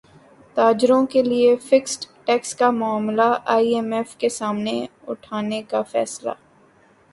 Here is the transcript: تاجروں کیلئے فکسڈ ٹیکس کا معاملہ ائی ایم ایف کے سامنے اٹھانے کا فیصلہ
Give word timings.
تاجروں 0.57 1.05
کیلئے 1.07 1.55
فکسڈ 1.67 2.05
ٹیکس 2.25 2.55
کا 2.55 2.69
معاملہ 2.71 3.29
ائی 3.45 3.73
ایم 3.75 3.93
ایف 3.93 4.15
کے 4.15 4.29
سامنے 4.29 4.75
اٹھانے 5.07 5.61
کا 5.69 5.81
فیصلہ 5.91 6.31